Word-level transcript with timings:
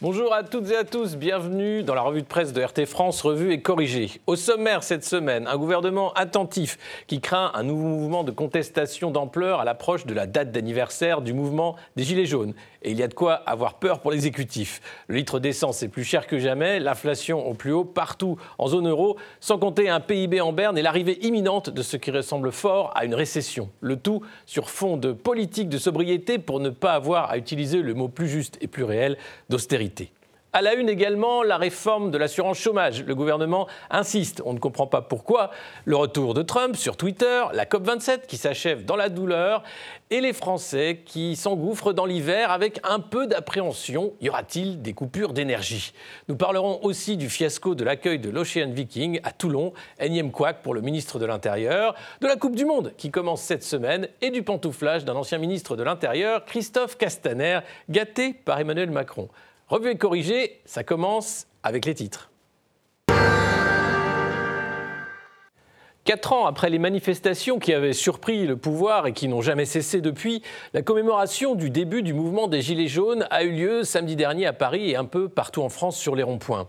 Bonjour 0.00 0.32
à 0.32 0.44
toutes 0.44 0.70
et 0.70 0.76
à 0.76 0.84
tous, 0.84 1.16
bienvenue 1.16 1.82
dans 1.82 1.96
la 1.96 2.02
revue 2.02 2.22
de 2.22 2.26
presse 2.28 2.52
de 2.52 2.62
RT 2.62 2.86
France, 2.86 3.20
revue 3.20 3.52
et 3.52 3.62
corrigée. 3.62 4.20
Au 4.28 4.36
sommaire 4.36 4.84
cette 4.84 5.04
semaine, 5.04 5.48
un 5.48 5.56
gouvernement 5.56 6.12
attentif 6.12 6.78
qui 7.08 7.20
craint 7.20 7.50
un 7.54 7.64
nouveau 7.64 7.88
mouvement 7.88 8.22
de 8.22 8.30
contestation 8.30 9.10
d'ampleur 9.10 9.58
à 9.58 9.64
l'approche 9.64 10.06
de 10.06 10.14
la 10.14 10.28
date 10.28 10.52
d'anniversaire 10.52 11.20
du 11.20 11.32
mouvement 11.32 11.74
des 11.96 12.04
Gilets 12.04 12.26
jaunes. 12.26 12.54
Et 12.82 12.92
il 12.92 12.96
y 12.96 13.02
a 13.02 13.08
de 13.08 13.14
quoi 13.14 13.32
avoir 13.32 13.80
peur 13.80 13.98
pour 13.98 14.12
l'exécutif. 14.12 14.80
Le 15.08 15.16
litre 15.16 15.40
d'essence 15.40 15.82
est 15.82 15.88
plus 15.88 16.04
cher 16.04 16.28
que 16.28 16.38
jamais, 16.38 16.78
l'inflation 16.78 17.44
au 17.44 17.54
plus 17.54 17.72
haut 17.72 17.84
partout 17.84 18.36
en 18.58 18.68
zone 18.68 18.86
euro, 18.86 19.16
sans 19.40 19.58
compter 19.58 19.88
un 19.88 19.98
PIB 19.98 20.40
en 20.40 20.52
berne 20.52 20.78
et 20.78 20.82
l'arrivée 20.82 21.18
imminente 21.26 21.70
de 21.70 21.82
ce 21.82 21.96
qui 21.96 22.12
ressemble 22.12 22.52
fort 22.52 22.92
à 22.94 23.04
une 23.04 23.16
récession. 23.16 23.68
Le 23.80 23.96
tout 23.96 24.22
sur 24.46 24.70
fond 24.70 24.96
de 24.96 25.10
politique 25.10 25.68
de 25.68 25.76
sobriété 25.76 26.38
pour 26.38 26.60
ne 26.60 26.70
pas 26.70 26.92
avoir 26.92 27.28
à 27.32 27.36
utiliser 27.36 27.82
le 27.82 27.94
mot 27.94 28.06
plus 28.06 28.28
juste 28.28 28.58
et 28.60 28.68
plus 28.68 28.84
réel 28.84 29.18
d'austérité. 29.48 29.87
À 30.54 30.62
la 30.62 30.72
une 30.74 30.88
également, 30.88 31.42
la 31.42 31.58
réforme 31.58 32.10
de 32.10 32.16
l'assurance 32.16 32.58
chômage. 32.58 33.04
Le 33.04 33.14
gouvernement 33.14 33.68
insiste, 33.90 34.40
on 34.46 34.54
ne 34.54 34.58
comprend 34.58 34.86
pas 34.86 35.02
pourquoi. 35.02 35.50
Le 35.84 35.94
retour 35.94 36.32
de 36.32 36.40
Trump 36.40 36.74
sur 36.74 36.96
Twitter, 36.96 37.44
la 37.52 37.66
COP27 37.66 38.26
qui 38.26 38.38
s'achève 38.38 38.86
dans 38.86 38.96
la 38.96 39.10
douleur 39.10 39.62
et 40.08 40.22
les 40.22 40.32
Français 40.32 41.02
qui 41.04 41.36
s'engouffrent 41.36 41.92
dans 41.92 42.06
l'hiver 42.06 42.50
avec 42.50 42.80
un 42.82 42.98
peu 42.98 43.26
d'appréhension. 43.26 44.14
Y 44.22 44.30
aura-t-il 44.30 44.80
des 44.80 44.94
coupures 44.94 45.34
d'énergie? 45.34 45.92
Nous 46.28 46.36
parlerons 46.36 46.82
aussi 46.82 47.18
du 47.18 47.28
fiasco 47.28 47.74
de 47.74 47.84
l'accueil 47.84 48.18
de 48.18 48.30
l'Ocean 48.30 48.70
Viking 48.70 49.20
à 49.24 49.32
Toulon, 49.32 49.74
énième 50.00 50.32
couac 50.32 50.62
pour 50.62 50.72
le 50.72 50.80
ministre 50.80 51.18
de 51.18 51.26
l'Intérieur, 51.26 51.94
de 52.22 52.26
la 52.26 52.36
Coupe 52.36 52.56
du 52.56 52.64
Monde 52.64 52.94
qui 52.96 53.10
commence 53.10 53.42
cette 53.42 53.64
semaine 53.64 54.08
et 54.22 54.30
du 54.30 54.42
pantouflage 54.42 55.04
d'un 55.04 55.14
ancien 55.14 55.36
ministre 55.36 55.76
de 55.76 55.82
l'Intérieur, 55.82 56.46
Christophe 56.46 56.96
Castaner, 56.96 57.60
gâté 57.90 58.32
par 58.32 58.58
Emmanuel 58.58 58.90
Macron. 58.90 59.28
Revue 59.68 59.90
et 59.90 59.98
corrigée, 59.98 60.62
ça 60.64 60.82
commence 60.82 61.46
avec 61.62 61.84
les 61.84 61.94
titres. 61.94 62.30
Quatre 66.04 66.32
ans 66.32 66.46
après 66.46 66.70
les 66.70 66.78
manifestations 66.78 67.58
qui 67.58 67.74
avaient 67.74 67.92
surpris 67.92 68.46
le 68.46 68.56
pouvoir 68.56 69.06
et 69.06 69.12
qui 69.12 69.28
n'ont 69.28 69.42
jamais 69.42 69.66
cessé 69.66 70.00
depuis, 70.00 70.42
la 70.72 70.80
commémoration 70.80 71.54
du 71.54 71.68
début 71.68 72.02
du 72.02 72.14
mouvement 72.14 72.48
des 72.48 72.62
Gilets 72.62 72.88
jaunes 72.88 73.26
a 73.30 73.44
eu 73.44 73.50
lieu 73.50 73.84
samedi 73.84 74.16
dernier 74.16 74.46
à 74.46 74.54
Paris 74.54 74.88
et 74.88 74.96
un 74.96 75.04
peu 75.04 75.28
partout 75.28 75.60
en 75.60 75.68
France 75.68 75.98
sur 75.98 76.16
les 76.16 76.22
ronds-points. 76.22 76.66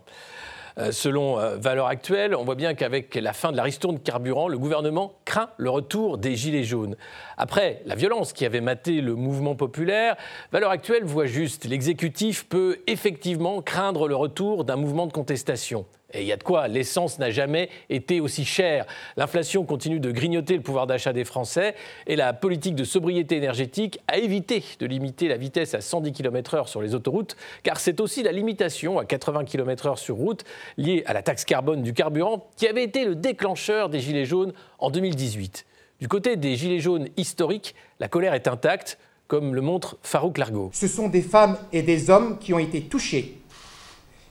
Euh, 0.80 0.91
selon 0.94 1.39
euh, 1.39 1.58
Valeurs 1.58 1.88
Actuelles, 1.88 2.33
on 2.33 2.45
voit 2.45 2.55
bien 2.55 2.73
qu'avec 2.73 3.13
la 3.16 3.33
fin 3.33 3.52
de 3.52 3.58
la 3.58 3.63
ristourne 3.63 3.99
carburant, 3.99 4.47
le 4.47 4.58
gouvernement 4.58 5.13
craint 5.25 5.49
le 5.58 5.69
retour 5.69 6.17
des 6.17 6.38
Gilets 6.38 6.63
jaunes. 6.63 6.95
Après 7.38 7.81
la 7.86 7.95
violence 7.95 8.31
qui 8.31 8.45
avait 8.45 8.61
maté 8.61 9.02
le 9.02 9.16
mouvement 9.16 9.55
populaire, 9.55 10.16
Valeurs 10.53 10.71
Actuelles 10.71 11.03
voit 11.03 11.25
juste 11.25 11.66
l'exécutif 11.66 12.47
peut 12.47 12.77
effectivement 12.88 13.61
craindre 13.61 14.08
le 14.08 14.16
retour 14.16 14.63
d'un 14.63 14.77
mouvement 14.77 15.05
de 15.05 15.11
contestation. 15.11 15.86
Et 16.13 16.21
il 16.21 16.27
y 16.27 16.31
a 16.31 16.38
de 16.38 16.43
quoi, 16.43 16.67
l'essence 16.67 17.19
n'a 17.19 17.29
jamais 17.29 17.69
été 17.89 18.19
aussi 18.19 18.43
chère. 18.43 18.85
L'inflation 19.15 19.63
continue 19.63 19.99
de 19.99 20.11
grignoter 20.11 20.55
le 20.55 20.61
pouvoir 20.61 20.88
d'achat 20.88 21.13
des 21.13 21.23
Français 21.23 21.75
et 22.07 22.15
la 22.15 22.33
politique 22.33 22.75
de 22.75 22.83
sobriété 22.83 23.38
énergétique 23.38 23.99
a 24.07 24.17
évité 24.17 24.63
de 24.80 24.87
limiter 24.87 25.27
la 25.27 25.37
vitesse 25.37 25.75
à 25.75 25.81
110 25.81 26.11
km/h 26.11 26.67
sur 26.67 26.81
les 26.81 26.95
autoroutes, 26.95 27.35
car 27.61 27.80
c'est 27.80 27.99
aussi 27.99 28.23
la 28.23 28.31
limitation 28.31 28.97
à 28.97 29.05
80 29.05 29.45
km/h 29.45 29.97
sur 29.97 30.15
route 30.15 30.43
liée 30.77 31.03
à 31.05 31.13
la 31.13 31.21
taxe 31.21 31.45
carbone 31.45 31.83
du 31.83 31.93
carburant 31.93 32.49
qui 32.57 32.67
avait 32.67 32.83
été 32.83 33.05
le 33.05 33.15
déclencheur 33.15 33.89
des 33.89 33.99
Gilets 33.99 34.25
jaunes 34.25 34.53
en 34.80 34.89
2018. 34.89 35.65
Du 35.99 36.08
côté 36.08 36.37
des 36.37 36.55
Gilets 36.55 36.80
jaunes 36.80 37.09
historiques, 37.17 37.76
la 37.99 38.08
colère 38.08 38.33
est 38.33 38.47
intacte, 38.47 38.97
comme 39.27 39.53
le 39.53 39.61
montre 39.61 39.97
Farouk 40.02 40.39
Largo. 40.39 40.71
Ce 40.73 40.87
sont 40.87 41.08
des 41.08 41.21
femmes 41.21 41.58
et 41.71 41.83
des 41.83 42.09
hommes 42.09 42.39
qui 42.39 42.52
ont 42.52 42.59
été 42.59 42.81
touchés, 42.81 43.37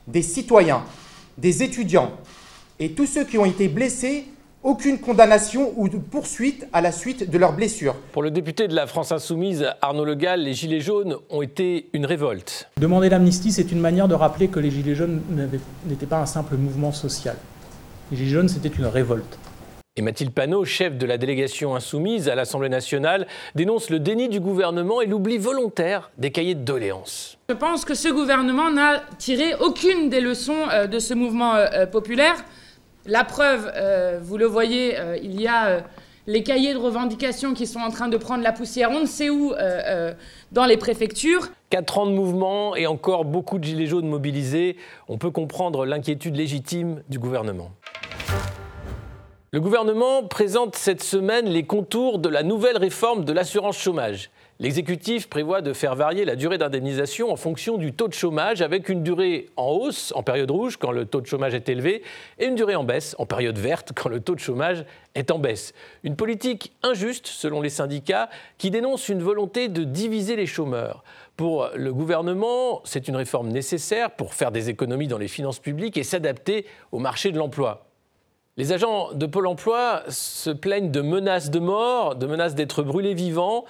des 0.07 0.21
citoyens 0.21 0.83
des 1.39 1.63
étudiants 1.63 2.11
et 2.79 2.91
tous 2.91 3.05
ceux 3.05 3.25
qui 3.25 3.37
ont 3.37 3.45
été 3.45 3.67
blessés, 3.67 4.25
aucune 4.63 4.99
condamnation 4.99 5.73
ou 5.77 5.87
poursuite 5.87 6.67
à 6.73 6.81
la 6.81 6.91
suite 6.91 7.29
de 7.29 7.37
leurs 7.37 7.53
blessures. 7.53 7.95
Pour 8.11 8.23
le 8.23 8.31
député 8.31 8.67
de 8.67 8.75
la 8.75 8.87
France 8.87 9.11
Insoumise, 9.11 9.67
Arnaud 9.81 10.05
Le 10.05 10.15
Gall, 10.15 10.41
les 10.41 10.53
Gilets 10.53 10.81
jaunes 10.81 11.15
ont 11.29 11.41
été 11.41 11.89
une 11.93 12.05
révolte. 12.05 12.69
Demander 12.77 13.09
l'amnistie, 13.09 13.51
c'est 13.51 13.71
une 13.71 13.79
manière 13.79 14.07
de 14.07 14.15
rappeler 14.15 14.49
que 14.49 14.59
les 14.59 14.71
Gilets 14.71 14.95
jaunes 14.95 15.21
n'étaient 15.85 16.05
pas 16.05 16.19
un 16.19 16.25
simple 16.25 16.55
mouvement 16.55 16.91
social. 16.91 17.37
Les 18.11 18.17
Gilets 18.17 18.31
jaunes, 18.31 18.49
c'était 18.49 18.69
une 18.69 18.85
révolte. 18.85 19.37
Et 19.99 20.01
Mathilde 20.01 20.31
Panot, 20.31 20.63
chef 20.63 20.97
de 20.97 21.05
la 21.05 21.17
délégation 21.17 21.75
insoumise 21.75 22.29
à 22.29 22.35
l'Assemblée 22.35 22.69
nationale, 22.69 23.27
dénonce 23.53 23.89
le 23.89 23.99
déni 23.99 24.29
du 24.29 24.39
gouvernement 24.39 25.01
et 25.01 25.05
l'oubli 25.05 25.37
volontaire 25.37 26.09
des 26.17 26.31
cahiers 26.31 26.55
de 26.55 26.63
doléances. 26.63 27.37
Je 27.49 27.53
pense 27.53 27.83
que 27.83 27.93
ce 27.93 28.07
gouvernement 28.07 28.71
n'a 28.71 29.01
tiré 29.17 29.55
aucune 29.55 30.09
des 30.09 30.21
leçons 30.21 30.69
euh, 30.71 30.87
de 30.87 30.99
ce 30.99 31.13
mouvement 31.13 31.53
euh, 31.53 31.65
euh, 31.73 31.85
populaire. 31.85 32.45
La 33.07 33.25
preuve, 33.25 33.69
vous 34.21 34.37
le 34.37 34.45
voyez, 34.45 34.95
il 35.23 35.41
y 35.41 35.47
a 35.47 35.83
les 36.27 36.43
cahiers 36.43 36.73
de 36.73 36.77
revendication 36.77 37.53
qui 37.53 37.65
sont 37.65 37.79
en 37.79 37.89
train 37.89 38.07
de 38.07 38.17
prendre 38.17 38.43
la 38.43 38.51
poussière, 38.51 38.91
on 38.91 39.01
ne 39.01 39.05
sait 39.05 39.29
où, 39.29 39.53
dans 40.51 40.65
les 40.65 40.77
préfectures. 40.77 41.47
Quatre 41.71 41.97
ans 41.97 42.05
de 42.05 42.11
mouvement 42.11 42.75
et 42.75 42.87
encore 42.87 43.25
beaucoup 43.25 43.57
de 43.57 43.63
gilets 43.63 43.87
jaunes 43.87 44.07
mobilisés, 44.07 44.75
on 45.07 45.17
peut 45.17 45.31
comprendre 45.31 45.85
l'inquiétude 45.85 46.35
légitime 46.35 47.01
du 47.09 47.17
gouvernement. 47.19 47.71
Le 49.51 49.59
gouvernement 49.59 50.21
présente 50.27 50.75
cette 50.75 51.01
semaine 51.01 51.47
les 51.49 51.63
contours 51.63 52.19
de 52.19 52.29
la 52.29 52.43
nouvelle 52.43 52.77
réforme 52.77 53.25
de 53.25 53.33
l'assurance 53.33 53.79
chômage. 53.79 54.29
L'exécutif 54.59 55.27
prévoit 55.27 55.61
de 55.61 55.73
faire 55.73 55.95
varier 55.95 56.23
la 56.23 56.35
durée 56.35 56.59
d'indemnisation 56.59 57.31
en 57.31 57.35
fonction 57.35 57.77
du 57.77 57.91
taux 57.91 58.07
de 58.07 58.13
chômage, 58.13 58.61
avec 58.61 58.89
une 58.89 59.01
durée 59.01 59.49
en 59.55 59.71
hausse 59.71 60.13
en 60.15 60.21
période 60.21 60.51
rouge 60.51 60.77
quand 60.77 60.91
le 60.91 61.05
taux 61.05 61.19
de 61.19 61.25
chômage 61.25 61.55
est 61.55 61.67
élevé 61.67 62.03
et 62.37 62.45
une 62.45 62.53
durée 62.53 62.75
en 62.75 62.83
baisse 62.83 63.15
en 63.17 63.25
période 63.25 63.57
verte 63.57 63.91
quand 63.95 64.07
le 64.09 64.19
taux 64.19 64.35
de 64.35 64.39
chômage 64.39 64.85
est 65.15 65.31
en 65.31 65.39
baisse. 65.39 65.73
Une 66.03 66.15
politique 66.15 66.71
injuste, 66.83 67.25
selon 67.25 67.59
les 67.59 67.69
syndicats, 67.69 68.29
qui 68.59 68.69
dénonce 68.69 69.09
une 69.09 69.23
volonté 69.23 69.67
de 69.67 69.83
diviser 69.83 70.35
les 70.35 70.45
chômeurs. 70.45 71.03
Pour 71.37 71.71
le 71.73 71.91
gouvernement, 71.91 72.81
c'est 72.83 73.07
une 73.07 73.15
réforme 73.15 73.47
nécessaire 73.47 74.11
pour 74.11 74.35
faire 74.35 74.51
des 74.51 74.69
économies 74.69 75.07
dans 75.07 75.17
les 75.17 75.27
finances 75.27 75.57
publiques 75.57 75.97
et 75.97 76.03
s'adapter 76.03 76.67
au 76.91 76.99
marché 76.99 77.31
de 77.31 77.39
l'emploi. 77.39 77.88
Les 78.59 78.73
agents 78.73 79.13
de 79.13 79.25
Pôle 79.25 79.47
emploi 79.47 80.03
se 80.09 80.49
plaignent 80.49 80.91
de 80.91 80.99
menaces 80.99 81.49
de 81.49 81.59
mort, 81.59 82.17
de 82.17 82.27
menaces 82.27 82.55
d'être 82.55 82.83
brûlés 82.83 83.13
vivants. 83.13 83.63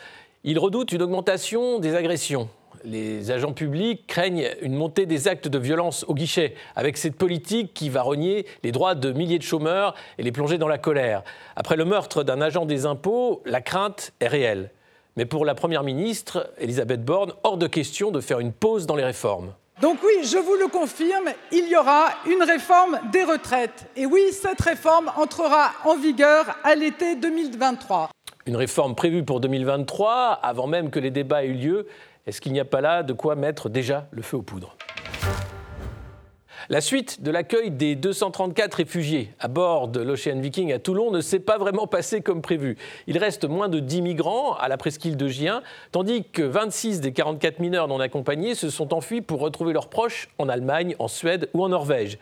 Ils 0.43 0.57
redoutent 0.57 0.91
une 0.91 1.03
augmentation 1.03 1.77
des 1.77 1.93
agressions. 1.93 2.49
Les 2.83 3.29
agents 3.29 3.53
publics 3.53 4.07
craignent 4.07 4.49
une 4.63 4.73
montée 4.73 5.05
des 5.05 5.27
actes 5.27 5.47
de 5.47 5.59
violence 5.59 6.05
au 6.07 6.15
guichet, 6.15 6.55
avec 6.75 6.97
cette 6.97 7.17
politique 7.17 7.71
qui 7.75 7.89
va 7.89 8.01
renier 8.01 8.47
les 8.63 8.71
droits 8.71 8.95
de 8.95 9.11
milliers 9.11 9.37
de 9.37 9.43
chômeurs 9.43 9.93
et 10.17 10.23
les 10.23 10.31
plonger 10.31 10.57
dans 10.57 10.67
la 10.67 10.79
colère. 10.79 11.21
Après 11.55 11.75
le 11.75 11.85
meurtre 11.85 12.23
d'un 12.23 12.41
agent 12.41 12.65
des 12.65 12.87
impôts, 12.87 13.43
la 13.45 13.61
crainte 13.61 14.13
est 14.21 14.27
réelle. 14.27 14.71
Mais 15.17 15.25
pour 15.25 15.45
la 15.45 15.53
Première 15.53 15.83
ministre, 15.83 16.51
Elisabeth 16.57 17.05
Borne, 17.05 17.33
hors 17.43 17.57
de 17.57 17.67
question 17.67 18.09
de 18.09 18.21
faire 18.21 18.39
une 18.39 18.53
pause 18.53 18.87
dans 18.87 18.95
les 18.95 19.05
réformes. 19.05 19.53
Donc 19.81 19.99
oui, 20.03 20.25
je 20.25 20.37
vous 20.37 20.55
le 20.55 20.67
confirme, 20.67 21.29
il 21.53 21.69
y 21.69 21.75
aura 21.77 22.09
une 22.27 22.43
réforme 22.43 22.99
des 23.13 23.23
retraites. 23.23 23.85
Et 23.95 24.05
oui, 24.05 24.21
cette 24.33 24.59
réforme 24.59 25.09
entrera 25.15 25.71
en 25.85 25.95
vigueur 25.95 26.57
à 26.65 26.75
l'été 26.75 27.15
2023. 27.15 28.09
Une 28.45 28.57
réforme 28.57 28.93
prévue 28.93 29.23
pour 29.23 29.39
2023, 29.39 30.39
avant 30.43 30.67
même 30.67 30.89
que 30.89 30.99
les 30.99 31.11
débats 31.11 31.45
aient 31.45 31.47
eu 31.47 31.53
lieu. 31.53 31.87
Est-ce 32.27 32.41
qu'il 32.41 32.51
n'y 32.51 32.59
a 32.59 32.65
pas 32.65 32.81
là 32.81 33.03
de 33.03 33.13
quoi 33.13 33.35
mettre 33.35 33.69
déjà 33.69 34.07
le 34.11 34.21
feu 34.21 34.35
aux 34.35 34.41
poudres? 34.41 34.75
La 36.69 36.81
suite 36.81 37.23
de 37.23 37.31
l'accueil 37.31 37.71
des 37.71 37.95
234 37.95 38.75
réfugiés 38.75 39.33
à 39.39 39.47
bord 39.47 39.87
de 39.87 40.01
l'Ocean 40.01 40.39
Viking 40.39 40.71
à 40.71 40.77
Toulon 40.77 41.09
ne 41.09 41.19
s'est 41.19 41.39
pas 41.39 41.57
vraiment 41.57 41.87
passée 41.87 42.21
comme 42.21 42.43
prévu. 42.43 42.77
Il 43.07 43.17
reste 43.17 43.45
moins 43.45 43.69
de 43.69 43.79
10 43.79 44.03
migrants 44.03 44.53
à 44.53 44.67
la 44.67 44.77
presqu'île 44.77 45.17
de 45.17 45.27
Gien, 45.27 45.63
tandis 45.91 46.23
que 46.31 46.43
26 46.43 47.01
des 47.01 47.11
44 47.11 47.59
mineurs 47.59 47.87
non 47.87 47.99
accompagnés 47.99 48.53
se 48.53 48.69
sont 48.69 48.93
enfuis 48.93 49.21
pour 49.21 49.39
retrouver 49.39 49.73
leurs 49.73 49.89
proches 49.89 50.29
en 50.37 50.47
Allemagne, 50.47 50.95
en 50.99 51.07
Suède 51.07 51.49
ou 51.55 51.63
en 51.63 51.69
Norvège. 51.69 52.19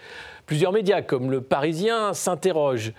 Plusieurs 0.48 0.72
médias, 0.72 1.02
comme 1.02 1.30
le 1.30 1.42
Parisien, 1.42 2.14
s'interrogent. 2.14 2.94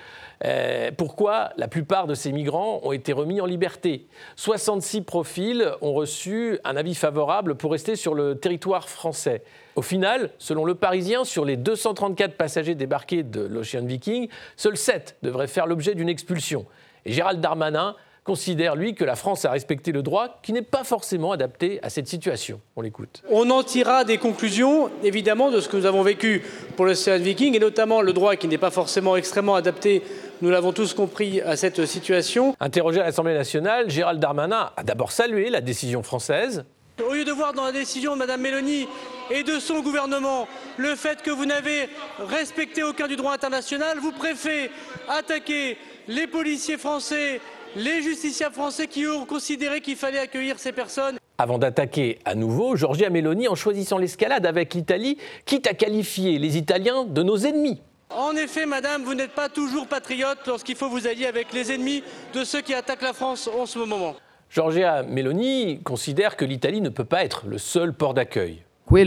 Euh, 0.45 0.91
pourquoi 0.95 1.49
la 1.57 1.67
plupart 1.67 2.07
de 2.07 2.13
ces 2.13 2.31
migrants 2.31 2.81
ont 2.83 2.93
été 2.93 3.15
remis 3.15 3.41
en 3.41 3.47
liberté? 3.47 4.07
66 4.37 5.01
profils 5.01 5.67
ont 5.81 5.95
reçu 5.95 6.59
un 6.65 6.77
avis 6.77 6.95
favorable 6.95 7.55
pour 7.55 7.73
rester 7.73 7.97
sur 7.97 8.13
le 8.13 8.35
territoire 8.39 8.91
français. 8.91 9.43
Au 9.77 9.83
final, 9.83 10.31
selon 10.37 10.67
le 10.67 10.75
Parisien, 10.75 11.25
sur 11.25 11.47
les 11.47 11.57
234 11.57 12.37
passagers 12.37 12.75
débarqués 12.75 13.23
de 13.23 13.41
l'Ocean 13.41 13.87
Viking, 13.87 14.29
seuls 14.57 14.77
7 14.77 15.17
devraient 15.23 15.47
faire 15.47 15.67
l'objet 15.67 15.95
d'une 15.95 16.11
expulsion. 16.11 16.67
Et 17.07 17.13
Gérald 17.13 17.41
Darmanin 17.41 17.97
considère, 18.29 18.77
lui, 18.77 18.95
que 18.95 19.05
la 19.05 19.17
France 19.17 19.47
a 19.47 19.51
respecté 19.51 19.91
le 19.91 20.03
droit 20.03 20.39
qui 20.43 20.53
n'est 20.53 20.61
pas 20.61 20.85
forcément 20.85 21.33
adapté 21.33 21.79
à 21.83 21.89
cette 21.89 22.09
situation. 22.09 22.61
On 22.77 22.83
l'écoute. 22.83 23.23
On 23.31 23.49
en 23.49 23.63
tirera 23.63 24.05
des 24.05 24.19
conclusions, 24.19 24.91
évidemment, 25.03 25.51
de 25.51 25.61
ce 25.61 25.69
que 25.71 25.79
nous 25.79 25.87
avons 25.87 26.03
vécu 26.03 26.43
pour 26.77 26.85
l'Ocean 26.85 27.17
Viking, 27.19 27.57
et 27.57 27.59
notamment 27.59 28.03
le 28.03 28.13
droit 28.13 28.37
qui 28.37 28.47
n'est 28.47 28.59
pas 28.59 28.71
forcément 28.71 29.17
extrêmement 29.17 29.55
adapté 29.55 30.03
nous 30.41 30.51
l'avons 30.51 30.73
tous 30.73 30.95
compris 30.95 31.41
à 31.41 31.57
cette 31.57 31.85
situation. 31.85 32.55
Interrogé 32.61 33.01
à 33.01 33.05
l'Assemblée 33.05 33.35
nationale, 33.35 33.91
Gérald 33.91 34.21
Darmanin 34.21 34.71
a 34.77 34.85
d'abord 34.85 35.11
salué 35.11 35.51
la 35.51 35.61
décision 35.61 36.05
française. 36.05 36.65
Au 37.05 37.13
lieu 37.13 37.25
de 37.25 37.33
voir 37.33 37.55
dans 37.55 37.65
la 37.65 37.73
décision 37.73 38.15
de 38.15 38.19
Mme 38.21 38.41
Mélanie 38.41 38.87
et 39.31 39.43
de 39.43 39.59
son 39.59 39.81
gouvernement. 39.81 40.47
Le 40.77 40.95
fait 40.95 41.23
que 41.23 41.31
vous 41.31 41.45
n'avez 41.45 41.89
respecté 42.21 42.85
aucun 42.85 43.09
du 43.09 43.17
droit 43.17 43.33
international, 43.33 43.99
vous 43.99 44.13
préférez 44.13 44.71
attaquer 45.09 45.77
les 46.07 46.29
policiers 46.29 46.79
français, 46.79 47.41
les 47.77 48.03
justiciables 48.03 48.55
français 48.55 48.87
qui 48.87 49.07
ont 49.07 49.25
considéré 49.25 49.81
qu'il 49.81 49.97
fallait 49.97 50.19
accueillir 50.19 50.59
ces 50.59 50.73
personnes. 50.73 51.19
Avant 51.39 51.59
d'attaquer 51.59 52.19
à 52.25 52.35
nouveau, 52.35 52.77
Giorgia 52.77 53.11
Meloni, 53.11 53.49
en 53.49 53.55
choisissant 53.55 53.99
l'escalade 53.99 54.47
avec 54.47 54.75
l'Italie, 54.75 55.19
quitte 55.45 55.67
à 55.67 55.75
qualifier 55.75 56.39
les 56.39 56.57
Italiens 56.57 57.05
de 57.05 57.23
nos 57.23 57.37
ennemis. 57.37 57.81
En 58.11 58.35
effet, 58.35 58.67
madame, 58.67 59.03
vous 59.03 59.15
n'êtes 59.15 59.33
pas 59.33 59.49
toujours 59.49 59.87
patriote 59.87 60.39
lorsqu'il 60.47 60.77
faut 60.77 60.89
vous 60.89 61.07
allier 61.07 61.27
avec 61.27 61.53
les 61.53 61.73
ennemis 61.73 62.03
de 62.35 62.43
ceux 62.43 62.63
qui 62.63 62.75
attaquent 62.75 63.03
la 63.03 63.13
France 63.13 63.49
en 63.49 63.67
ce 63.67 63.79
moment. 63.79 64.15
Giorgia 64.51 65.03
Meloni 65.03 65.81
considère 65.83 66.37
que 66.37 66.45
l'Italie 66.45 66.81
ne 66.81 66.89
peut 66.89 67.05
pas 67.05 67.23
être 67.23 67.47
le 67.47 67.59
seul 67.59 67.93
port 67.93 68.15
d'accueil. 68.15 68.63
Eh, 68.91 69.05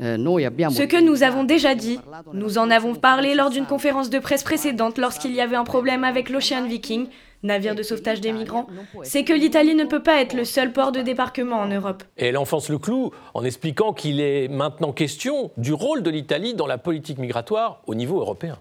Ce 0.00 0.82
que 0.82 1.00
nous 1.00 1.22
avons 1.22 1.44
déjà 1.44 1.74
dit, 1.74 2.00
nous 2.32 2.58
en 2.58 2.70
avons 2.70 2.94
parlé 2.94 3.34
lors 3.34 3.50
d'une 3.50 3.66
conférence 3.66 4.10
de 4.10 4.18
presse 4.18 4.42
précédente 4.42 4.98
lorsqu'il 4.98 5.32
y 5.32 5.40
avait 5.40 5.56
un 5.56 5.64
problème 5.64 6.02
avec 6.02 6.30
l'Ocean 6.30 6.66
Viking, 6.66 7.06
navire 7.44 7.74
de 7.74 7.82
sauvetage 7.82 8.20
des 8.20 8.32
migrants, 8.32 8.66
c'est 9.02 9.24
que 9.24 9.32
l'Italie 9.32 9.74
ne 9.74 9.84
peut 9.84 10.02
pas 10.02 10.20
être 10.20 10.34
le 10.34 10.44
seul 10.44 10.72
port 10.72 10.92
de 10.92 11.00
débarquement 11.00 11.58
en 11.58 11.68
Europe. 11.68 12.02
Et 12.16 12.26
elle 12.26 12.38
enfonce 12.38 12.68
le 12.68 12.78
clou 12.78 13.10
en 13.34 13.44
expliquant 13.44 13.92
qu'il 13.92 14.20
est 14.20 14.48
maintenant 14.48 14.92
question 14.92 15.50
du 15.56 15.72
rôle 15.72 16.02
de 16.02 16.10
l'Italie 16.10 16.54
dans 16.54 16.66
la 16.66 16.78
politique 16.78 17.18
migratoire 17.18 17.82
au 17.86 17.94
niveau 17.94 18.18
européen. 18.20 18.58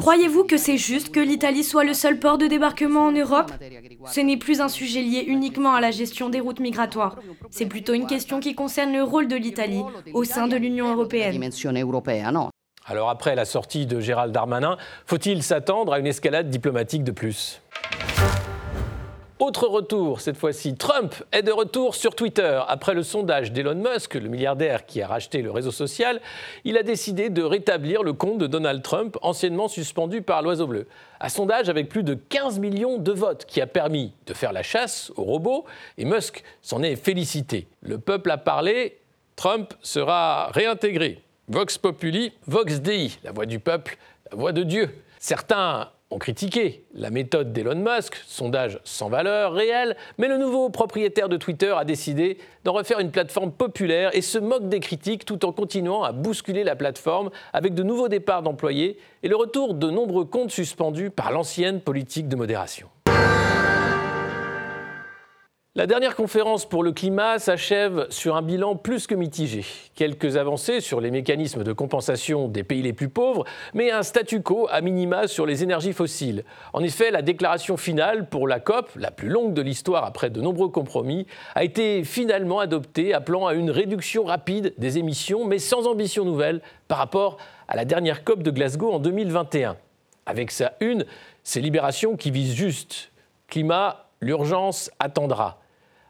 Croyez-vous 0.00 0.44
que 0.44 0.56
c'est 0.56 0.76
juste 0.76 1.10
que 1.10 1.20
l'Italie 1.20 1.62
soit 1.62 1.84
le 1.84 1.94
seul 1.94 2.18
port 2.18 2.36
de 2.36 2.46
débarquement 2.46 3.06
en 3.06 3.12
Europe? 3.12 3.52
Ce 4.06 4.20
n'est 4.20 4.36
plus 4.36 4.60
un 4.60 4.68
sujet 4.68 5.02
lié 5.02 5.24
uniquement 5.26 5.74
à 5.74 5.80
la 5.80 5.92
gestion 5.92 6.28
des 6.28 6.40
routes 6.40 6.60
migratoires. 6.60 7.16
C'est 7.50 7.66
plutôt 7.66 7.94
une 7.94 8.06
question 8.06 8.40
qui 8.40 8.54
concerne 8.56 8.92
le 8.92 9.04
rôle 9.04 9.28
de 9.28 9.36
l'Italie 9.36 9.82
au 10.14 10.24
sein 10.24 10.48
de 10.48 10.56
l'Union 10.56 10.92
européenne. 10.92 11.40
Alors 12.90 13.10
après 13.10 13.34
la 13.34 13.44
sortie 13.44 13.84
de 13.84 14.00
Gérald 14.00 14.32
Darmanin, 14.32 14.78
faut-il 15.04 15.42
s'attendre 15.42 15.92
à 15.92 15.98
une 15.98 16.06
escalade 16.06 16.48
diplomatique 16.48 17.04
de 17.04 17.12
plus? 17.12 17.60
Autre 19.38 19.68
retour, 19.68 20.20
cette 20.20 20.36
fois-ci, 20.36 20.74
Trump 20.74 21.14
est 21.30 21.42
de 21.42 21.52
retour 21.52 21.94
sur 21.94 22.14
Twitter. 22.14 22.60
Après 22.66 22.94
le 22.94 23.02
sondage 23.02 23.52
d'Elon 23.52 23.76
Musk, 23.76 24.14
le 24.14 24.28
milliardaire 24.28 24.84
qui 24.86 25.00
a 25.00 25.06
racheté 25.06 25.42
le 25.42 25.50
réseau 25.50 25.70
social, 25.70 26.20
il 26.64 26.76
a 26.76 26.82
décidé 26.82 27.30
de 27.30 27.42
rétablir 27.42 28.02
le 28.02 28.14
compte 28.14 28.38
de 28.38 28.46
Donald 28.46 28.82
Trump, 28.82 29.16
anciennement 29.22 29.68
suspendu 29.68 30.22
par 30.22 30.42
l'Oiseau 30.42 30.66
Bleu. 30.66 30.88
Un 31.20 31.28
sondage 31.28 31.68
avec 31.68 31.88
plus 31.88 32.02
de 32.02 32.14
15 32.14 32.58
millions 32.58 32.98
de 32.98 33.12
votes 33.12 33.44
qui 33.44 33.60
a 33.60 33.66
permis 33.66 34.12
de 34.26 34.34
faire 34.34 34.52
la 34.52 34.62
chasse 34.62 35.12
aux 35.16 35.24
robots, 35.24 35.66
et 35.98 36.06
Musk 36.06 36.42
s'en 36.62 36.82
est 36.82 36.96
félicité. 36.96 37.68
Le 37.82 37.98
peuple 37.98 38.30
a 38.30 38.38
parlé, 38.38 38.98
Trump 39.36 39.72
sera 39.82 40.48
réintégré. 40.48 41.22
Vox 41.48 41.78
Populi, 41.78 42.32
Vox 42.46 42.80
Dei, 42.80 43.12
la 43.24 43.32
voix 43.32 43.46
du 43.46 43.58
peuple, 43.58 43.96
la 44.30 44.36
voix 44.36 44.52
de 44.52 44.62
Dieu. 44.62 44.90
Certains 45.18 45.88
ont 46.10 46.18
critiqué 46.18 46.84
la 46.94 47.08
méthode 47.10 47.52
d'Elon 47.52 47.76
Musk, 47.76 48.16
sondage 48.26 48.80
sans 48.84 49.08
valeur 49.08 49.52
réelle, 49.52 49.96
mais 50.18 50.28
le 50.28 50.36
nouveau 50.36 50.68
propriétaire 50.70 51.28
de 51.30 51.36
Twitter 51.36 51.74
a 51.76 51.84
décidé 51.84 52.38
d'en 52.64 52.72
refaire 52.72 52.98
une 52.98 53.10
plateforme 53.10 53.52
populaire 53.52 54.14
et 54.14 54.22
se 54.22 54.38
moque 54.38 54.68
des 54.68 54.80
critiques 54.80 55.24
tout 55.24 55.46
en 55.46 55.52
continuant 55.52 56.02
à 56.02 56.12
bousculer 56.12 56.64
la 56.64 56.76
plateforme 56.76 57.30
avec 57.52 57.74
de 57.74 57.82
nouveaux 57.82 58.08
départs 58.08 58.42
d'employés 58.42 58.98
et 59.22 59.28
le 59.28 59.36
retour 59.36 59.74
de 59.74 59.90
nombreux 59.90 60.26
comptes 60.26 60.50
suspendus 60.50 61.10
par 61.10 61.32
l'ancienne 61.32 61.80
politique 61.80 62.28
de 62.28 62.36
modération. 62.36 62.88
La 65.78 65.86
dernière 65.86 66.16
conférence 66.16 66.68
pour 66.68 66.82
le 66.82 66.90
climat 66.90 67.38
s'achève 67.38 68.08
sur 68.10 68.34
un 68.34 68.42
bilan 68.42 68.74
plus 68.74 69.06
que 69.06 69.14
mitigé. 69.14 69.64
Quelques 69.94 70.36
avancées 70.36 70.80
sur 70.80 71.00
les 71.00 71.12
mécanismes 71.12 71.62
de 71.62 71.72
compensation 71.72 72.48
des 72.48 72.64
pays 72.64 72.82
les 72.82 72.92
plus 72.92 73.08
pauvres, 73.08 73.44
mais 73.74 73.92
un 73.92 74.02
statu 74.02 74.42
quo 74.42 74.66
à 74.72 74.80
minima 74.80 75.28
sur 75.28 75.46
les 75.46 75.62
énergies 75.62 75.92
fossiles. 75.92 76.42
En 76.72 76.82
effet, 76.82 77.12
la 77.12 77.22
déclaration 77.22 77.76
finale 77.76 78.28
pour 78.28 78.48
la 78.48 78.58
COP, 78.58 78.90
la 78.96 79.12
plus 79.12 79.28
longue 79.28 79.54
de 79.54 79.62
l'histoire 79.62 80.04
après 80.04 80.30
de 80.30 80.40
nombreux 80.40 80.68
compromis, 80.68 81.28
a 81.54 81.62
été 81.62 82.02
finalement 82.02 82.58
adoptée 82.58 83.14
appelant 83.14 83.46
à 83.46 83.54
une 83.54 83.70
réduction 83.70 84.24
rapide 84.24 84.74
des 84.78 84.98
émissions, 84.98 85.44
mais 85.44 85.60
sans 85.60 85.86
ambition 85.86 86.24
nouvelle 86.24 86.60
par 86.88 86.98
rapport 86.98 87.36
à 87.68 87.76
la 87.76 87.84
dernière 87.84 88.24
COP 88.24 88.42
de 88.42 88.50
Glasgow 88.50 88.90
en 88.90 88.98
2021. 88.98 89.76
Avec 90.26 90.50
sa 90.50 90.72
une, 90.80 91.06
c'est 91.44 91.60
Libération 91.60 92.16
qui 92.16 92.32
vise 92.32 92.52
juste. 92.56 93.12
Climat, 93.46 94.08
l'urgence 94.20 94.90
attendra 94.98 95.60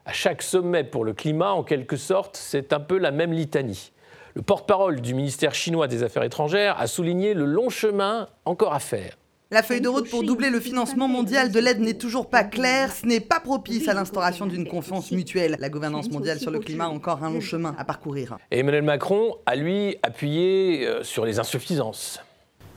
à 0.08 0.12
chaque 0.12 0.40
sommet 0.40 0.84
pour 0.84 1.04
le 1.04 1.12
climat, 1.12 1.52
en 1.52 1.62
quelque 1.62 1.98
sorte, 1.98 2.34
c'est 2.34 2.72
un 2.72 2.80
peu 2.80 2.96
la 2.96 3.10
même 3.10 3.30
litanie. 3.30 3.92
Le 4.34 4.40
porte-parole 4.40 5.02
du 5.02 5.12
ministère 5.12 5.54
chinois 5.54 5.86
des 5.86 6.02
Affaires 6.02 6.22
étrangères 6.22 6.80
a 6.80 6.86
souligné 6.86 7.34
le 7.34 7.44
long 7.44 7.68
chemin 7.68 8.26
encore 8.46 8.72
à 8.72 8.78
faire. 8.78 9.18
La 9.50 9.62
feuille 9.62 9.82
de 9.82 9.88
route 9.88 10.08
pour 10.08 10.22
doubler 10.24 10.48
le 10.48 10.60
financement 10.60 11.08
mondial 11.08 11.52
de 11.52 11.60
l'aide 11.60 11.80
n'est 11.80 11.98
toujours 11.98 12.30
pas 12.30 12.42
claire. 12.42 12.90
Ce 12.90 13.04
n'est 13.04 13.20
pas 13.20 13.40
propice 13.40 13.86
à 13.86 13.92
l'instauration 13.92 14.46
d'une 14.46 14.66
confiance 14.66 15.12
mutuelle. 15.12 15.56
La 15.58 15.68
gouvernance 15.68 16.10
mondiale 16.10 16.38
sur 16.38 16.50
le 16.50 16.60
climat 16.60 16.86
a 16.86 16.88
encore 16.88 17.22
un 17.22 17.30
long 17.30 17.42
chemin 17.42 17.74
à 17.76 17.84
parcourir. 17.84 18.38
Emmanuel 18.50 18.84
Macron 18.84 19.34
a, 19.44 19.56
lui, 19.56 19.98
appuyé 20.02 20.86
euh, 20.86 21.02
sur 21.02 21.26
les 21.26 21.38
insuffisances. 21.38 22.20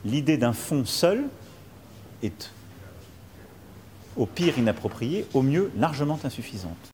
L'idée 0.03 0.37
d'un 0.37 0.53
fonds 0.53 0.83
seul 0.83 1.23
est 2.23 2.51
au 4.17 4.25
pire 4.25 4.57
inappropriée, 4.57 5.25
au 5.33 5.41
mieux 5.41 5.71
largement 5.77 6.19
insuffisante. 6.25 6.91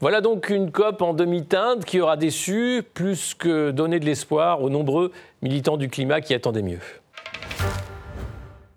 Voilà 0.00 0.20
donc 0.20 0.48
une 0.48 0.70
COP 0.70 1.02
en 1.02 1.12
demi-teinte 1.12 1.84
qui 1.84 2.00
aura 2.00 2.16
déçu 2.16 2.84
plus 2.94 3.34
que 3.34 3.72
donné 3.72 3.98
de 3.98 4.04
l'espoir 4.04 4.62
aux 4.62 4.70
nombreux 4.70 5.10
militants 5.42 5.76
du 5.76 5.88
climat 5.88 6.20
qui 6.20 6.34
attendaient 6.34 6.62
mieux. 6.62 6.78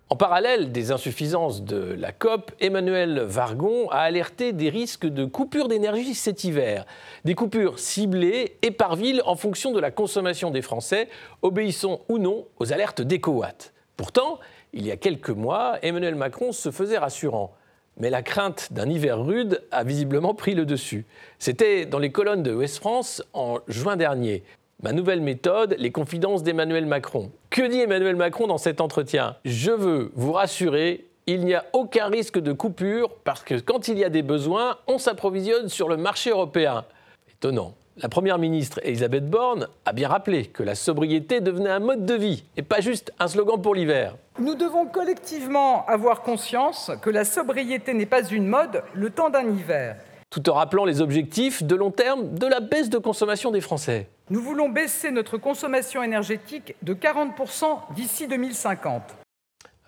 En 0.10 0.16
parallèle 0.16 0.72
des 0.72 0.92
insuffisances 0.92 1.62
de 1.62 1.94
la 1.94 2.12
COP, 2.12 2.52
Emmanuel 2.60 3.20
Vargon 3.20 3.88
a 3.92 4.00
alerté 4.00 4.52
des 4.52 4.70
risques 4.70 5.06
de 5.06 5.26
coupures 5.26 5.68
d'énergie 5.68 6.16
cet 6.16 6.44
hiver. 6.44 6.88
Des 7.24 7.36
coupures 7.36 7.78
ciblées 7.78 8.58
et 8.64 8.72
par 8.72 8.96
ville 8.96 9.22
en 9.28 9.36
fonction 9.36 9.72
de 9.74 9.80
la 9.80 9.92
consommation 9.92 10.50
des 10.50 10.64
Français, 10.64 11.08
obéissant 11.44 12.02
ou 12.10 12.18
non 12.18 12.48
aux 12.58 12.74
alertes 12.74 13.04
d'EcoWatt. 13.04 13.74
Pourtant, 13.96 14.40
il 14.74 14.88
y 14.88 14.92
a 14.92 14.98
quelques 14.98 15.30
mois, 15.30 15.78
Emmanuel 15.84 16.16
Macron 16.16 16.52
se 16.52 16.72
faisait 16.72 16.98
rassurant 16.98 17.54
mais 17.98 18.10
la 18.10 18.22
crainte 18.22 18.72
d'un 18.72 18.90
hiver 18.90 19.24
rude 19.24 19.62
a 19.72 19.84
visiblement 19.84 20.34
pris 20.34 20.56
le 20.56 20.66
dessus. 20.66 21.06
C'était 21.40 21.86
dans 21.86 22.00
les 22.00 22.12
colonnes 22.12 22.44
de 22.44 22.54
West 22.54 22.78
France 22.78 23.24
en 23.34 23.60
juin 23.68 23.96
dernier. 23.96 24.44
Ma 24.84 24.94
nouvelle 24.94 25.22
méthode, 25.22 25.76
les 25.78 25.92
confidences 25.92 26.42
d'Emmanuel 26.42 26.88
Macron. 26.88 27.32
Que 27.52 27.68
dit 27.68 27.80
Emmanuel 27.80 28.16
Macron 28.16 28.48
dans 28.48 28.58
cet 28.58 28.82
entretien? 28.82 29.36
Je 29.46 29.72
veux 29.72 30.12
vous 30.16 30.32
rassurer, 30.32 31.06
il 31.28 31.46
n'y 31.46 31.54
a 31.54 31.66
aucun 31.74 32.08
risque 32.08 32.40
de 32.40 32.52
coupure 32.52 33.14
parce 33.24 33.44
que 33.44 33.60
quand 33.60 33.88
il 33.88 34.00
y 34.00 34.04
a 34.04 34.10
des 34.10 34.24
besoins, 34.24 34.78
on 34.88 34.98
s'approvisionne 34.98 35.70
sur 35.70 35.88
le 35.88 35.98
marché 35.98 36.32
européen. 36.32 36.86
Étonnant. 37.32 37.76
La 37.98 38.08
Première 38.08 38.38
ministre 38.38 38.80
Elisabeth 38.84 39.30
Borne 39.30 39.68
a 39.86 39.92
bien 39.92 40.08
rappelé 40.08 40.46
que 40.46 40.64
la 40.64 40.76
sobriété 40.76 41.42
devenait 41.42 41.70
un 41.70 41.80
mode 41.80 42.06
de 42.06 42.14
vie 42.14 42.46
et 42.56 42.62
pas 42.62 42.80
juste 42.80 43.12
un 43.20 43.28
slogan 43.28 43.62
pour 43.62 43.76
l'hiver. 43.76 44.16
Nous 44.40 44.56
devons 44.56 44.86
collectivement 44.86 45.86
avoir 45.88 46.22
conscience 46.22 46.90
que 47.02 47.10
la 47.10 47.26
sobriété 47.26 47.94
n'est 47.94 48.06
pas 48.06 48.24
une 48.24 48.48
mode 48.48 48.82
le 48.94 49.10
temps 49.10 49.30
d'un 49.30 49.48
hiver. 49.52 49.98
Tout 50.30 50.50
en 50.50 50.54
rappelant 50.54 50.86
les 50.86 51.02
objectifs 51.02 51.64
de 51.64 51.76
long 51.76 51.92
terme 51.92 52.34
de 52.34 52.48
la 52.48 52.62
baisse 52.62 52.90
de 52.90 52.98
consommation 52.98 53.52
des 53.52 53.60
Français. 53.60 54.08
Nous 54.30 54.42
voulons 54.42 54.70
baisser 54.70 55.12
notre 55.12 55.38
consommation 55.38 56.02
énergétique 56.02 56.76
de 56.82 56.94
40% 56.94 57.94
d'ici 57.94 58.26
2050. 58.26 59.21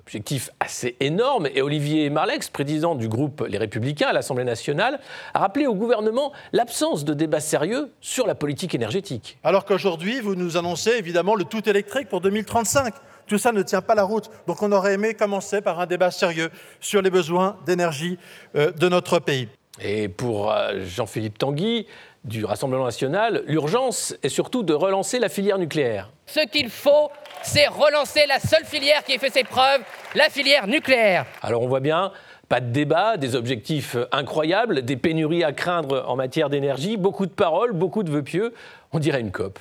Objectif 0.05 0.49
assez 0.59 0.97
énorme, 0.99 1.47
et 1.47 1.61
Olivier 1.61 2.09
Marlex, 2.09 2.49
président 2.49 2.93
du 2.93 3.07
groupe 3.07 3.45
Les 3.47 3.57
Républicains 3.57 4.09
à 4.09 4.13
l'Assemblée 4.13 4.43
nationale, 4.43 4.99
a 5.33 5.39
rappelé 5.39 5.65
au 5.65 5.75
gouvernement 5.75 6.33
l'absence 6.51 7.05
de 7.05 7.13
débat 7.13 7.39
sérieux 7.39 7.89
sur 8.01 8.27
la 8.27 8.35
politique 8.35 8.75
énergétique. 8.75 9.37
Alors 9.45 9.63
qu'aujourd'hui, 9.63 10.19
vous 10.19 10.35
nous 10.35 10.57
annoncez 10.57 10.91
évidemment 10.91 11.35
le 11.35 11.45
tout 11.45 11.69
électrique 11.69 12.09
pour 12.09 12.19
2035. 12.19 12.93
Tout 13.27 13.37
ça 13.37 13.53
ne 13.53 13.61
tient 13.61 13.81
pas 13.81 13.95
la 13.95 14.03
route. 14.03 14.29
Donc 14.45 14.61
on 14.61 14.73
aurait 14.73 14.95
aimé 14.95 15.13
commencer 15.13 15.61
par 15.61 15.79
un 15.79 15.85
débat 15.85 16.11
sérieux 16.11 16.49
sur 16.81 17.01
les 17.01 17.09
besoins 17.09 17.57
d'énergie 17.65 18.17
euh, 18.57 18.71
de 18.71 18.89
notre 18.89 19.19
pays. 19.19 19.47
Et 19.81 20.09
pour 20.09 20.51
euh, 20.51 20.81
Jean-Philippe 20.85 21.37
Tanguy, 21.37 21.87
du 22.23 22.45
Rassemblement 22.45 22.85
national, 22.85 23.43
l'urgence 23.47 24.15
est 24.23 24.29
surtout 24.29 24.63
de 24.63 24.73
relancer 24.73 25.19
la 25.19 25.29
filière 25.29 25.57
nucléaire. 25.57 26.09
Ce 26.25 26.39
qu'il 26.47 26.69
faut, 26.69 27.11
c'est 27.41 27.67
relancer 27.67 28.25
la 28.27 28.39
seule 28.39 28.65
filière 28.65 29.03
qui 29.03 29.13
ait 29.13 29.17
fait 29.17 29.29
ses 29.29 29.43
preuves, 29.43 29.81
la 30.15 30.29
filière 30.29 30.67
nucléaire. 30.67 31.25
Alors 31.41 31.61
on 31.61 31.67
voit 31.67 31.81
bien, 31.81 32.11
pas 32.47 32.61
de 32.61 32.71
débat, 32.71 33.17
des 33.17 33.35
objectifs 33.35 33.97
incroyables, 34.11 34.83
des 34.83 34.95
pénuries 34.95 35.43
à 35.43 35.51
craindre 35.51 36.05
en 36.07 36.15
matière 36.15 36.49
d'énergie, 36.49 36.97
beaucoup 36.97 37.25
de 37.25 37.31
paroles, 37.31 37.73
beaucoup 37.73 38.03
de 38.03 38.11
vœux 38.11 38.23
pieux, 38.23 38.53
on 38.91 38.99
dirait 38.99 39.21
une 39.21 39.31
COP. 39.31 39.59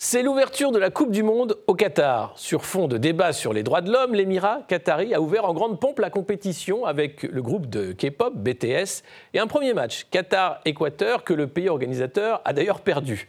C'est 0.00 0.22
l'ouverture 0.22 0.70
de 0.70 0.78
la 0.78 0.90
Coupe 0.90 1.10
du 1.10 1.24
Monde 1.24 1.58
au 1.66 1.74
Qatar. 1.74 2.32
Sur 2.36 2.64
fond 2.64 2.86
de 2.86 2.98
débat 2.98 3.32
sur 3.32 3.52
les 3.52 3.64
droits 3.64 3.80
de 3.80 3.90
l'homme, 3.90 4.14
l'Émirat 4.14 4.60
qatari 4.68 5.12
a 5.12 5.20
ouvert 5.20 5.44
en 5.44 5.52
grande 5.52 5.80
pompe 5.80 5.98
la 5.98 6.08
compétition 6.08 6.84
avec 6.84 7.24
le 7.24 7.42
groupe 7.42 7.68
de 7.68 7.90
K-pop 7.90 8.32
BTS 8.36 9.02
et 9.34 9.40
un 9.40 9.48
premier 9.48 9.74
match 9.74 10.06
Qatar-Équateur 10.12 11.24
que 11.24 11.34
le 11.34 11.48
pays 11.48 11.68
organisateur 11.68 12.40
a 12.44 12.52
d'ailleurs 12.52 12.82
perdu. 12.82 13.28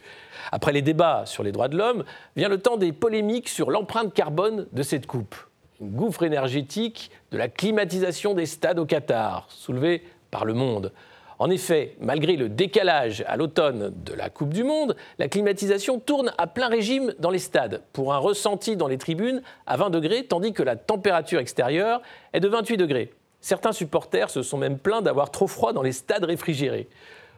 Après 0.52 0.70
les 0.70 0.80
débats 0.80 1.24
sur 1.26 1.42
les 1.42 1.50
droits 1.50 1.66
de 1.66 1.76
l'homme, 1.76 2.04
vient 2.36 2.48
le 2.48 2.58
temps 2.58 2.76
des 2.76 2.92
polémiques 2.92 3.48
sur 3.48 3.72
l'empreinte 3.72 4.14
carbone 4.14 4.68
de 4.70 4.82
cette 4.84 5.08
coupe. 5.08 5.34
Une 5.80 5.90
gouffre 5.90 6.22
énergétique 6.22 7.10
de 7.32 7.36
la 7.36 7.48
climatisation 7.48 8.32
des 8.32 8.46
stades 8.46 8.78
au 8.78 8.86
Qatar, 8.86 9.48
soulevée 9.48 10.04
par 10.30 10.44
le 10.44 10.54
monde. 10.54 10.92
En 11.40 11.48
effet, 11.48 11.96
malgré 12.00 12.36
le 12.36 12.50
décalage 12.50 13.24
à 13.26 13.38
l'automne 13.38 13.94
de 14.04 14.12
la 14.12 14.28
Coupe 14.28 14.52
du 14.52 14.62
Monde, 14.62 14.94
la 15.18 15.26
climatisation 15.26 15.98
tourne 15.98 16.34
à 16.36 16.46
plein 16.46 16.68
régime 16.68 17.14
dans 17.18 17.30
les 17.30 17.38
stades, 17.38 17.80
pour 17.94 18.12
un 18.12 18.18
ressenti 18.18 18.76
dans 18.76 18.88
les 18.88 18.98
tribunes 18.98 19.40
à 19.66 19.78
20 19.78 19.88
degrés, 19.88 20.24
tandis 20.24 20.52
que 20.52 20.62
la 20.62 20.76
température 20.76 21.40
extérieure 21.40 22.02
est 22.34 22.40
de 22.40 22.48
28 22.48 22.76
degrés. 22.76 23.14
Certains 23.40 23.72
supporters 23.72 24.28
se 24.28 24.42
sont 24.42 24.58
même 24.58 24.78
plaints 24.78 25.00
d'avoir 25.00 25.30
trop 25.30 25.46
froid 25.46 25.72
dans 25.72 25.80
les 25.80 25.92
stades 25.92 26.24
réfrigérés. 26.24 26.90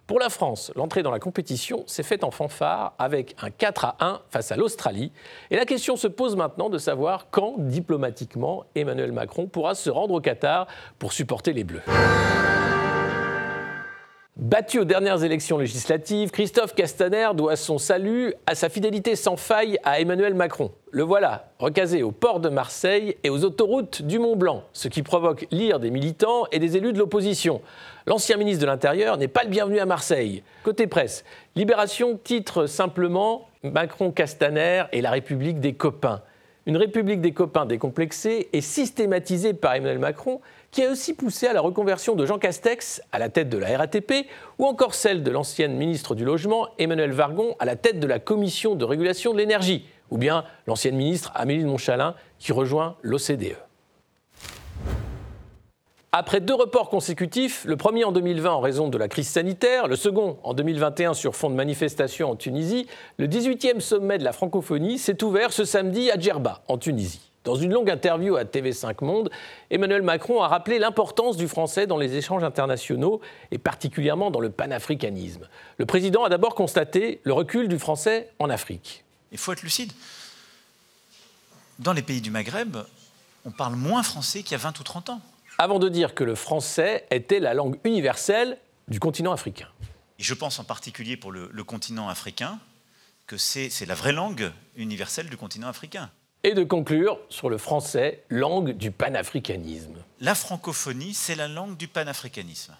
Pour 0.08 0.18
la 0.18 0.30
France, 0.30 0.72
l'entrée 0.74 1.04
dans 1.04 1.12
la 1.12 1.20
compétition 1.20 1.84
s'est 1.86 2.02
faite 2.02 2.24
en 2.24 2.32
fanfare 2.32 2.94
avec 2.98 3.36
un 3.40 3.50
4 3.50 3.84
à 3.84 3.96
1 4.00 4.20
face 4.30 4.50
à 4.50 4.56
l'Australie. 4.56 5.12
Et 5.52 5.56
la 5.56 5.64
question 5.64 5.94
se 5.94 6.08
pose 6.08 6.34
maintenant 6.34 6.70
de 6.70 6.78
savoir 6.78 7.28
quand, 7.30 7.54
diplomatiquement, 7.56 8.64
Emmanuel 8.74 9.12
Macron 9.12 9.46
pourra 9.46 9.76
se 9.76 9.90
rendre 9.90 10.14
au 10.14 10.20
Qatar 10.20 10.66
pour 10.98 11.12
supporter 11.12 11.52
les 11.52 11.62
Bleus. 11.62 11.82
Battu 14.42 14.80
aux 14.80 14.84
dernières 14.84 15.22
élections 15.22 15.56
législatives, 15.56 16.32
Christophe 16.32 16.74
Castaner 16.74 17.28
doit 17.32 17.54
son 17.54 17.78
salut 17.78 18.34
à 18.44 18.56
sa 18.56 18.68
fidélité 18.68 19.14
sans 19.14 19.36
faille 19.36 19.78
à 19.84 20.00
Emmanuel 20.00 20.34
Macron. 20.34 20.72
Le 20.90 21.04
voilà, 21.04 21.52
recasé 21.60 22.02
au 22.02 22.10
port 22.10 22.40
de 22.40 22.48
Marseille 22.48 23.16
et 23.22 23.30
aux 23.30 23.44
autoroutes 23.44 24.02
du 24.02 24.18
Mont 24.18 24.34
Blanc, 24.34 24.64
ce 24.72 24.88
qui 24.88 25.04
provoque 25.04 25.46
l'ire 25.52 25.78
des 25.78 25.92
militants 25.92 26.46
et 26.50 26.58
des 26.58 26.76
élus 26.76 26.92
de 26.92 26.98
l'opposition. 26.98 27.60
L'ancien 28.08 28.36
ministre 28.36 28.62
de 28.62 28.66
l'Intérieur 28.66 29.16
n'est 29.16 29.28
pas 29.28 29.44
le 29.44 29.48
bienvenu 29.48 29.78
à 29.78 29.86
Marseille. 29.86 30.42
Côté 30.64 30.88
presse, 30.88 31.24
Libération 31.54 32.18
titre 32.20 32.66
simplement 32.66 33.46
Macron-Castaner 33.62 34.86
et 34.90 35.02
la 35.02 35.12
République 35.12 35.60
des 35.60 35.74
copains. 35.74 36.20
Une 36.64 36.76
République 36.76 37.20
des 37.20 37.32
copains 37.32 37.66
décomplexée 37.66 38.48
et 38.52 38.60
systématisée 38.60 39.52
par 39.52 39.74
Emmanuel 39.74 39.98
Macron 39.98 40.40
qui 40.70 40.84
a 40.84 40.90
aussi 40.90 41.12
poussé 41.12 41.48
à 41.48 41.52
la 41.52 41.60
reconversion 41.60 42.14
de 42.14 42.24
Jean 42.24 42.38
Castex 42.38 43.02
à 43.10 43.18
la 43.18 43.28
tête 43.28 43.48
de 43.48 43.58
la 43.58 43.76
RATP, 43.76 44.26
ou 44.58 44.66
encore 44.66 44.94
celle 44.94 45.22
de 45.22 45.30
l'ancienne 45.30 45.76
ministre 45.76 46.14
du 46.14 46.24
Logement, 46.24 46.68
Emmanuel 46.78 47.10
Vargon, 47.10 47.56
à 47.58 47.64
la 47.64 47.76
tête 47.76 47.98
de 47.98 48.06
la 48.06 48.20
Commission 48.20 48.74
de 48.74 48.84
régulation 48.84 49.32
de 49.32 49.38
l'énergie, 49.38 49.86
ou 50.10 50.18
bien 50.18 50.44
l'ancienne 50.66 50.96
ministre 50.96 51.32
Amélie 51.34 51.64
de 51.64 51.68
Montchalin, 51.68 52.14
qui 52.38 52.52
rejoint 52.52 52.96
l'OCDE. 53.02 53.56
Après 56.14 56.40
deux 56.40 56.54
reports 56.54 56.90
consécutifs, 56.90 57.64
le 57.64 57.78
premier 57.78 58.04
en 58.04 58.12
2020 58.12 58.50
en 58.50 58.60
raison 58.60 58.88
de 58.88 58.98
la 58.98 59.08
crise 59.08 59.28
sanitaire, 59.28 59.88
le 59.88 59.96
second 59.96 60.36
en 60.42 60.52
2021 60.52 61.14
sur 61.14 61.34
fond 61.34 61.48
de 61.48 61.54
manifestations 61.54 62.30
en 62.30 62.36
Tunisie, 62.36 62.86
le 63.16 63.26
18e 63.26 63.80
sommet 63.80 64.18
de 64.18 64.24
la 64.24 64.34
francophonie 64.34 64.98
s'est 64.98 65.24
ouvert 65.24 65.54
ce 65.54 65.64
samedi 65.64 66.10
à 66.10 66.20
Djerba, 66.20 66.64
en 66.68 66.76
Tunisie. 66.76 67.30
Dans 67.44 67.54
une 67.54 67.72
longue 67.72 67.88
interview 67.90 68.36
à 68.36 68.44
TV5 68.44 69.02
Monde, 69.02 69.30
Emmanuel 69.70 70.02
Macron 70.02 70.42
a 70.42 70.48
rappelé 70.48 70.78
l'importance 70.78 71.38
du 71.38 71.48
français 71.48 71.86
dans 71.86 71.96
les 71.96 72.14
échanges 72.14 72.44
internationaux 72.44 73.22
et 73.50 73.56
particulièrement 73.56 74.30
dans 74.30 74.40
le 74.40 74.50
panafricanisme. 74.50 75.48
Le 75.78 75.86
président 75.86 76.24
a 76.24 76.28
d'abord 76.28 76.54
constaté 76.54 77.22
le 77.24 77.32
recul 77.32 77.68
du 77.68 77.78
français 77.78 78.28
en 78.38 78.50
Afrique. 78.50 79.02
Il 79.32 79.38
faut 79.38 79.54
être 79.54 79.62
lucide. 79.62 79.92
Dans 81.78 81.94
les 81.94 82.02
pays 82.02 82.20
du 82.20 82.30
Maghreb, 82.30 82.76
on 83.46 83.50
parle 83.50 83.76
moins 83.76 84.02
français 84.02 84.42
qu'il 84.42 84.52
y 84.52 84.56
a 84.56 84.58
20 84.58 84.78
ou 84.78 84.82
30 84.82 85.08
ans. 85.08 85.20
Avant 85.58 85.78
de 85.78 85.88
dire 85.88 86.14
que 86.14 86.24
le 86.24 86.34
français 86.34 87.06
était 87.10 87.40
la 87.40 87.54
langue 87.54 87.78
universelle 87.84 88.58
du 88.88 89.00
continent 89.00 89.32
africain. 89.32 89.68
Je 90.18 90.34
pense 90.34 90.58
en 90.58 90.64
particulier 90.64 91.16
pour 91.16 91.32
le, 91.32 91.50
le 91.52 91.64
continent 91.64 92.08
africain 92.08 92.58
que 93.26 93.36
c'est 93.36 93.86
la 93.86 93.94
vraie 93.94 94.12
langue 94.12 94.52
universelle 94.76 95.28
du 95.28 95.36
continent 95.36 95.68
africain 95.68 96.10
et 96.44 96.54
de 96.54 96.64
conclure 96.64 97.18
sur 97.28 97.48
le 97.48 97.58
français, 97.58 98.24
langue 98.28 98.72
du 98.72 98.90
panafricanisme. 98.90 99.96
La 100.20 100.34
francophonie, 100.34 101.14
c'est 101.14 101.34
la 101.34 101.48
langue 101.48 101.76
du 101.76 101.88
panafricanisme. 101.88 102.76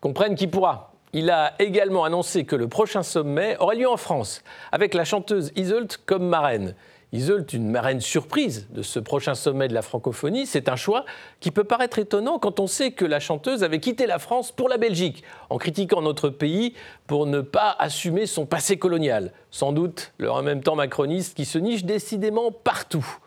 Comprenne 0.00 0.34
qui 0.34 0.46
pourra. 0.46 0.92
Il 1.12 1.30
a 1.30 1.54
également 1.58 2.04
annoncé 2.04 2.44
que 2.44 2.56
le 2.56 2.68
prochain 2.68 3.02
sommet 3.02 3.56
aurait 3.58 3.76
lieu 3.76 3.88
en 3.88 3.96
France, 3.96 4.42
avec 4.72 4.94
la 4.94 5.04
chanteuse 5.04 5.52
Iseult 5.56 5.98
comme 6.06 6.26
marraine. 6.26 6.74
Iseult, 7.12 7.46
une 7.52 7.68
marraine 7.68 8.00
surprise 8.00 8.68
de 8.70 8.82
ce 8.82 9.00
prochain 9.00 9.34
sommet 9.34 9.66
de 9.66 9.74
la 9.74 9.82
francophonie, 9.82 10.46
c'est 10.46 10.68
un 10.68 10.76
choix 10.76 11.04
qui 11.40 11.50
peut 11.50 11.64
paraître 11.64 11.98
étonnant 11.98 12.38
quand 12.38 12.60
on 12.60 12.68
sait 12.68 12.92
que 12.92 13.04
la 13.04 13.18
chanteuse 13.18 13.64
avait 13.64 13.80
quitté 13.80 14.06
la 14.06 14.20
France 14.20 14.52
pour 14.52 14.68
la 14.68 14.78
Belgique, 14.78 15.24
en 15.48 15.58
critiquant 15.58 16.02
notre 16.02 16.28
pays 16.28 16.74
pour 17.08 17.26
ne 17.26 17.40
pas 17.40 17.74
assumer 17.80 18.26
son 18.26 18.46
passé 18.46 18.78
colonial. 18.78 19.32
Sans 19.50 19.72
doute 19.72 20.12
le 20.18 20.30
en 20.30 20.42
même 20.42 20.62
temps 20.62 20.76
macroniste 20.76 21.36
qui 21.36 21.46
se 21.46 21.58
niche 21.58 21.84
décidément 21.84 22.52
partout. 22.52 23.18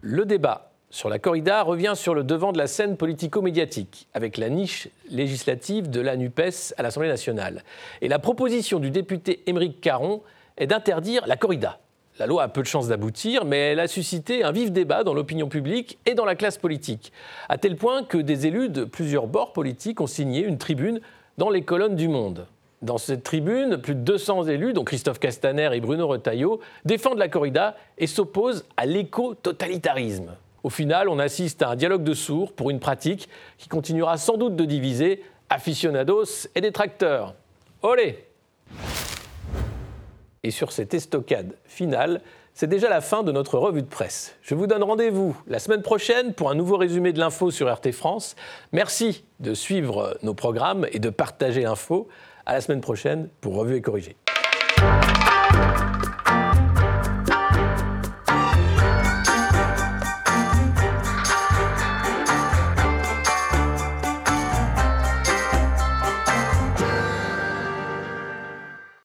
Le 0.00 0.24
débat 0.24 0.72
sur 0.88 1.10
la 1.10 1.18
corrida 1.18 1.62
revient 1.62 1.92
sur 1.94 2.14
le 2.14 2.24
devant 2.24 2.52
de 2.52 2.58
la 2.58 2.66
scène 2.66 2.96
politico-médiatique, 2.96 4.08
avec 4.14 4.38
la 4.38 4.48
niche 4.48 4.88
législative 5.10 5.90
de 5.90 6.00
la 6.00 6.16
NUPES 6.16 6.72
à 6.78 6.82
l'Assemblée 6.82 7.10
nationale. 7.10 7.62
Et 8.00 8.08
la 8.08 8.18
proposition 8.18 8.78
du 8.78 8.90
député 8.90 9.42
Émeric 9.46 9.82
Caron 9.82 10.22
est 10.56 10.66
d'interdire 10.66 11.26
la 11.26 11.36
corrida. 11.36 11.78
La 12.18 12.26
loi 12.26 12.42
a 12.42 12.48
peu 12.48 12.62
de 12.62 12.66
chances 12.66 12.88
d'aboutir, 12.88 13.44
mais 13.44 13.58
elle 13.58 13.80
a 13.80 13.86
suscité 13.86 14.42
un 14.42 14.50
vif 14.50 14.72
débat 14.72 15.04
dans 15.04 15.14
l'opinion 15.14 15.48
publique 15.48 15.98
et 16.04 16.14
dans 16.14 16.24
la 16.24 16.34
classe 16.34 16.58
politique, 16.58 17.12
à 17.48 17.58
tel 17.58 17.76
point 17.76 18.02
que 18.02 18.18
des 18.18 18.48
élus 18.48 18.70
de 18.70 18.84
plusieurs 18.84 19.28
bords 19.28 19.52
politiques 19.52 20.00
ont 20.00 20.08
signé 20.08 20.42
une 20.42 20.58
tribune 20.58 21.00
dans 21.36 21.48
les 21.48 21.62
colonnes 21.62 21.94
du 21.94 22.08
Monde. 22.08 22.48
Dans 22.82 22.98
cette 22.98 23.22
tribune, 23.22 23.76
plus 23.76 23.94
de 23.94 24.00
200 24.00 24.44
élus, 24.44 24.72
dont 24.72 24.82
Christophe 24.82 25.20
Castaner 25.20 25.70
et 25.74 25.80
Bruno 25.80 26.08
Retailleau, 26.08 26.58
défendent 26.84 27.18
la 27.18 27.28
corrida 27.28 27.76
et 27.98 28.08
s'opposent 28.08 28.64
à 28.76 28.84
l'éco-totalitarisme. 28.84 30.36
Au 30.64 30.70
final, 30.70 31.08
on 31.08 31.20
assiste 31.20 31.62
à 31.62 31.70
un 31.70 31.76
dialogue 31.76 32.02
de 32.02 32.14
sourds 32.14 32.52
pour 32.52 32.70
une 32.70 32.80
pratique 32.80 33.28
qui 33.58 33.68
continuera 33.68 34.16
sans 34.16 34.36
doute 34.36 34.56
de 34.56 34.64
diviser 34.64 35.22
aficionados 35.50 36.48
et 36.56 36.60
détracteurs. 36.60 37.34
Olé 37.82 38.24
et 40.42 40.50
sur 40.50 40.72
cette 40.72 40.94
estocade 40.94 41.54
finale, 41.64 42.20
c'est 42.54 42.66
déjà 42.66 42.88
la 42.88 43.00
fin 43.00 43.22
de 43.22 43.30
notre 43.30 43.56
revue 43.56 43.82
de 43.82 43.86
presse. 43.86 44.34
Je 44.42 44.54
vous 44.54 44.66
donne 44.66 44.82
rendez-vous 44.82 45.36
la 45.46 45.58
semaine 45.58 45.82
prochaine 45.82 46.34
pour 46.34 46.50
un 46.50 46.54
nouveau 46.54 46.76
résumé 46.76 47.12
de 47.12 47.20
l'info 47.20 47.50
sur 47.50 47.72
RT 47.72 47.92
France. 47.92 48.34
Merci 48.72 49.24
de 49.38 49.54
suivre 49.54 50.18
nos 50.22 50.34
programmes 50.34 50.86
et 50.92 50.98
de 50.98 51.10
partager 51.10 51.62
l'info. 51.62 52.08
À 52.46 52.54
la 52.54 52.60
semaine 52.60 52.80
prochaine 52.80 53.28
pour 53.40 53.54
Revue 53.54 53.76
et 53.76 53.80
Corrigée. 53.80 54.16